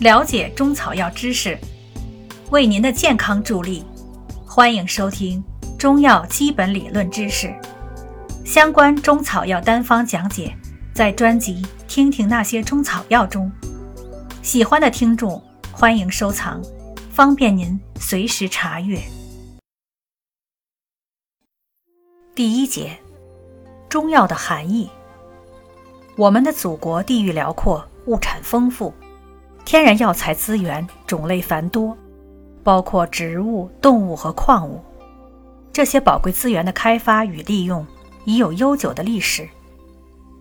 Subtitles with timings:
[0.00, 1.56] 了解中草药知识，
[2.50, 3.84] 为您的健康助力。
[4.44, 5.42] 欢迎收听
[5.78, 7.52] 中药基本理论知识
[8.44, 10.52] 相关中草药单方讲解，
[10.92, 13.50] 在专辑《听听那些中草药》中。
[14.42, 15.40] 喜欢的听众
[15.70, 16.60] 欢迎收藏，
[17.12, 19.00] 方便您随时查阅。
[22.34, 22.98] 第一节，
[23.88, 24.90] 中药的含义。
[26.16, 28.92] 我们的祖国地域辽阔，物产丰富，
[29.64, 31.96] 天然药材资源种类繁多，
[32.62, 34.80] 包括植物、动物和矿物。
[35.72, 37.84] 这些宝贵资源的开发与利用
[38.24, 39.48] 已有悠久的历史。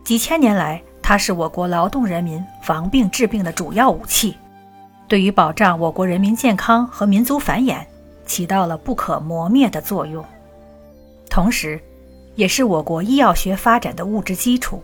[0.04, 4.36] 几千年来，它是我国劳动人民防病治病的主要武器，
[5.08, 7.78] 对于保障我国人民健康和民族繁衍
[8.26, 10.24] 起到了不可磨灭的作用，
[11.30, 11.82] 同时，
[12.36, 14.84] 也是我国医药学发展的物质基础。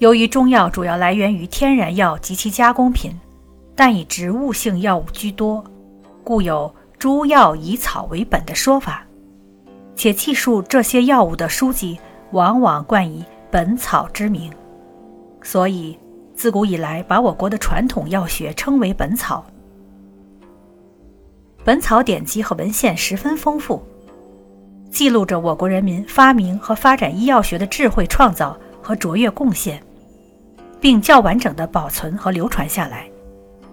[0.00, 3.12] 由于中药主要来源于天然药及其加工品，
[3.76, 5.62] 但以植物性药物居多，
[6.24, 9.06] 故有“诸药以草为本”的说法。
[9.94, 14.50] 且记述这些药物的书籍往往冠以“本草”之名，
[15.42, 15.98] 所以
[16.32, 19.44] 自古以来把我国的传统药学称为“本草”。
[21.62, 23.82] 本草典籍和文献十分丰富，
[24.90, 29.78] 记录着我国人民发明和发展医药学的智慧创造和卓越贡献。
[30.80, 33.08] 并较完整地保存和流传下来，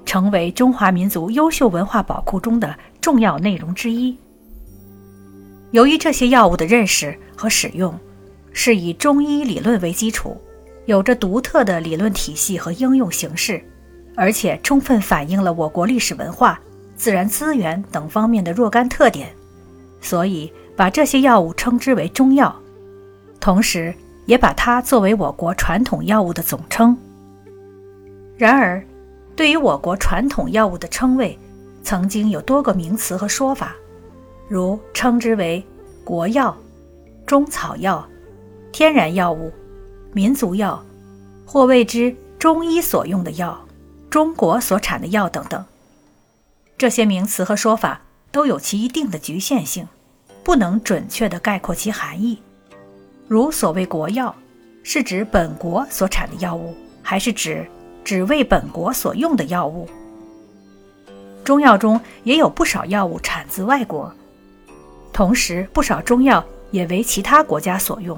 [0.05, 4.17] 成为中华民族优秀文化宝库中的重要内容之一。
[5.71, 7.97] 由于这些药物的认识和使用
[8.51, 10.35] 是以中医理论为基础，
[10.85, 13.61] 有着独特的理论体系和应用形式，
[14.15, 16.59] 而且充分反映了我国历史文化、
[16.95, 19.29] 自然资源等方面的若干特点，
[20.01, 22.53] 所以把这些药物称之为中药，
[23.39, 23.93] 同时。
[24.27, 26.95] 也把它作为我国传统药物的总称。
[28.37, 28.85] 然而，
[29.35, 31.37] 对于我国传统药物的称谓，
[31.81, 33.75] 曾经有多个名词和说法，
[34.47, 35.65] 如称之为
[36.03, 36.55] 国药、
[37.25, 38.07] 中草药、
[38.71, 39.51] 天然药物、
[40.13, 40.83] 民族药，
[41.45, 43.65] 或谓之中医所用的药、
[44.09, 45.65] 中国所产的药等等。
[46.77, 48.01] 这些名词和说法
[48.31, 49.87] 都有其一定的局限性，
[50.43, 52.39] 不能准确地概括其含义。
[53.27, 54.33] 如所谓国药，
[54.83, 57.67] 是指本国所产的药物，还是指
[58.03, 59.85] 只为本国所用的药物？
[61.43, 64.13] 中药中也有不少药物产自外国，
[65.11, 68.17] 同时不少中药也为其他国家所用。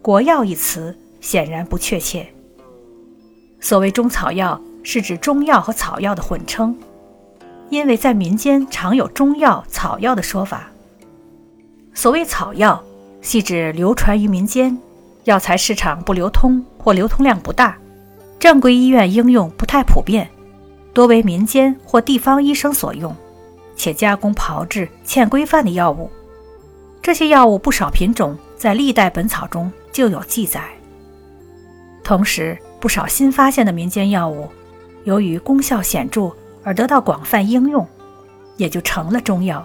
[0.00, 2.26] 国药一词显然不确切。
[3.60, 6.74] 所谓中草药，是指中药和草药的混称，
[7.68, 10.70] 因为在民间常有中药、草药的说法。
[11.92, 12.82] 所谓草药。
[13.22, 14.76] 系指流传于民间，
[15.24, 17.76] 药材市场不流通或流通量不大，
[18.38, 20.28] 正规医院应用不太普遍，
[20.94, 23.14] 多为民间或地方医生所用，
[23.76, 26.10] 且加工炮制欠规范的药物。
[27.02, 30.62] 这些药物不少品种在历代本草中就有记载。
[32.02, 34.48] 同时，不少新发现的民间药物，
[35.04, 36.30] 由于功效显著
[36.64, 37.86] 而得到广泛应用，
[38.56, 39.64] 也就成了中药。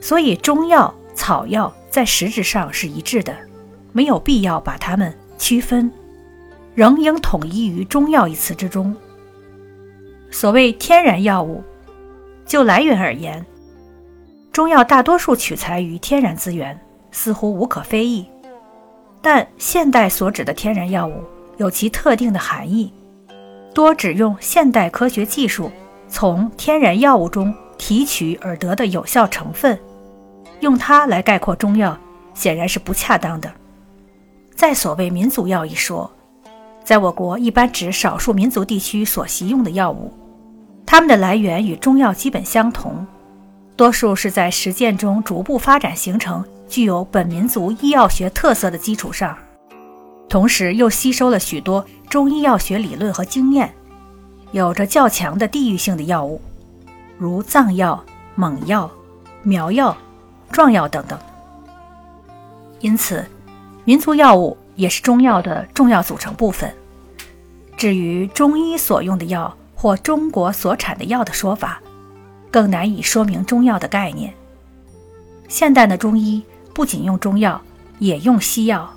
[0.00, 1.72] 所以，中药、草药。
[1.90, 3.34] 在实质上是一致的，
[3.92, 5.90] 没有必要把它们区分，
[6.74, 8.94] 仍应统一于中药一词之中。
[10.30, 11.62] 所谓天然药物，
[12.44, 13.44] 就来源而言，
[14.52, 16.78] 中药大多数取材于天然资源，
[17.10, 18.26] 似乎无可非议。
[19.22, 21.24] 但现代所指的天然药物
[21.56, 22.92] 有其特定的含义，
[23.74, 25.70] 多指用现代科学技术
[26.08, 29.78] 从天然药物中提取而得的有效成分。
[30.60, 31.98] 用它来概括中药，
[32.34, 33.50] 显然是不恰当的。
[34.54, 36.10] 在所谓民族药一说，
[36.84, 40.12] 在我国一般指少数民族地区所习用的药物，
[40.84, 43.06] 它们的来源与中药基本相同，
[43.76, 49.36] 多数是在实践中逐步发展形成具有本民族医药学特色的基础上，
[50.28, 53.72] 同时又吸收了许多中医药学理论和经验，
[54.50, 56.40] 有着较强的地域性的药物，
[57.16, 58.02] 如藏药、
[58.34, 58.90] 蒙药、
[59.44, 59.96] 苗药。
[60.50, 61.18] 壮药等等，
[62.80, 63.24] 因此，
[63.84, 66.72] 民族药物也是中药的重要组成部分。
[67.76, 71.80] 至于中医所用的药或中国所产的药的说法，
[72.50, 74.34] 更难以说明中药的概念。
[75.48, 76.42] 现代的中医
[76.74, 77.60] 不仅用中药，
[77.98, 78.90] 也用西药。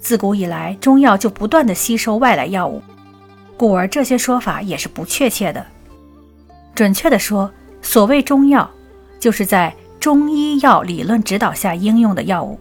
[0.00, 2.82] 自古以来，中药就不断的吸收外来药物，
[3.56, 5.64] 故而这些说法也是不确切的。
[6.74, 7.48] 准确的说，
[7.80, 8.68] 所谓中药，
[9.20, 9.72] 就是在
[10.02, 12.58] 中医药理论指导下应用的药物，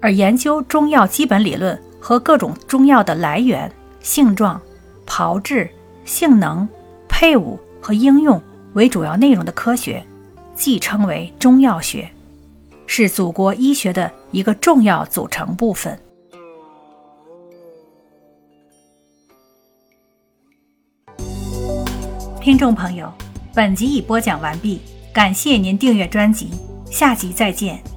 [0.00, 4.60] 而研究中药基本理论和各种中药的来源、性状、
[5.06, 5.70] 炮制、
[6.04, 6.68] 性能、
[7.08, 8.42] 配伍和应用
[8.72, 10.04] 为主要内容的科学，
[10.52, 12.10] 即称为中药学，
[12.88, 15.96] 是祖国医学的一个重要组成部分。
[22.40, 23.08] 听众朋友，
[23.54, 24.80] 本集已播讲完毕，
[25.12, 26.48] 感谢您订阅专辑，
[26.90, 27.91] 下集再见。